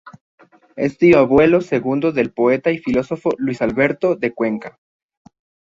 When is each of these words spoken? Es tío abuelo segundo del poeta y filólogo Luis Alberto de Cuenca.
Es 0.75 0.97
tío 0.97 1.19
abuelo 1.19 1.61
segundo 1.61 2.11
del 2.11 2.33
poeta 2.33 2.71
y 2.71 2.79
filólogo 2.79 3.33
Luis 3.37 3.61
Alberto 3.61 4.15
de 4.15 4.33
Cuenca. 4.33 4.79